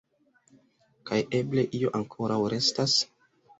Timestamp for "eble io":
1.41-1.93